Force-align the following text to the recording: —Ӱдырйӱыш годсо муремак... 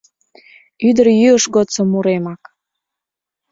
—Ӱдырйӱыш 0.87 1.43
годсо 1.55 1.81
муремак... 1.91 2.41